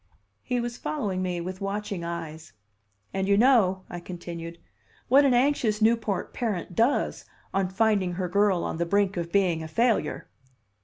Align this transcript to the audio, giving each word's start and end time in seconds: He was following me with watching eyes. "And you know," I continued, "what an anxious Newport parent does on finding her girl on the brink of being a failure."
He 0.41 0.59
was 0.59 0.79
following 0.79 1.21
me 1.21 1.41
with 1.41 1.61
watching 1.61 2.03
eyes. 2.03 2.53
"And 3.13 3.27
you 3.27 3.37
know," 3.37 3.83
I 3.87 3.99
continued, 3.99 4.57
"what 5.09 5.25
an 5.25 5.35
anxious 5.35 5.79
Newport 5.79 6.33
parent 6.33 6.73
does 6.75 7.25
on 7.53 7.69
finding 7.69 8.13
her 8.13 8.27
girl 8.27 8.63
on 8.63 8.77
the 8.77 8.85
brink 8.87 9.15
of 9.15 9.31
being 9.31 9.61
a 9.61 9.67
failure." 9.67 10.27